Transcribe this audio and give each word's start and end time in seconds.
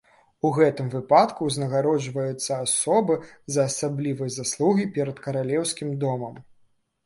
У 0.47 0.49
гэтым 0.57 0.87
выпадку 0.93 1.49
ўзнагароджваюцца 1.49 2.51
асобы 2.65 3.19
за 3.57 3.69
асаблівыя 3.71 4.35
заслугі 4.41 4.91
перад 4.99 5.17
каралеўскім 5.31 5.97
домам. 6.07 6.45